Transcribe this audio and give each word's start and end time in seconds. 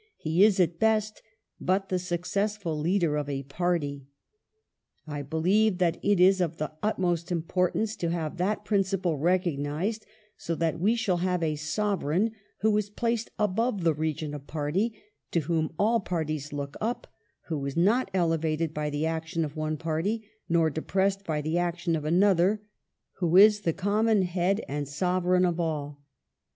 He 0.27 0.43
is 0.43 0.59
at 0.59 0.79
best 0.79 1.21
but 1.59 1.89
the 1.89 1.99
suc 1.99 2.21
cessful 2.21 2.81
leader 2.81 3.17
of 3.17 3.29
a 3.29 3.43
party.... 3.43 4.07
I 5.05 5.21
believe 5.21 5.77
that 5.77 5.99
it 6.01 6.19
is 6.19 6.41
of 6.41 6.57
the 6.57 6.71
utmost 6.81 7.31
importance 7.31 7.95
to 7.97 8.09
have 8.09 8.37
that 8.37 8.65
principle 8.65 9.19
recognized, 9.19 10.07
so 10.35 10.55
that 10.55 10.79
we 10.79 10.95
shall 10.95 11.17
have 11.17 11.43
a 11.43 11.55
Sovereign 11.55 12.31
who 12.61 12.75
is 12.77 12.89
placed 12.89 13.29
above 13.37 13.83
the 13.83 13.93
region 13.93 14.33
of 14.33 14.47
party; 14.47 14.99
to 15.33 15.41
whom 15.41 15.71
all 15.77 15.99
parties 15.99 16.51
look 16.51 16.75
up; 16.81 17.05
who 17.45 17.63
is 17.67 17.77
not 17.77 18.09
elevated 18.11 18.73
by 18.73 18.89
the 18.89 19.05
action 19.05 19.45
of 19.45 19.55
one 19.55 19.77
party, 19.77 20.23
nor 20.49 20.71
depressed 20.71 21.23
by 21.25 21.41
the 21.41 21.59
action 21.59 21.95
of 21.95 22.05
another; 22.05 22.63
who 23.19 23.37
is 23.37 23.59
the 23.61 23.71
common 23.71 24.23
head 24.23 24.65
and 24.67 24.87
Sovereign 24.87 25.45
of 25.45 25.59
all." 25.59 26.01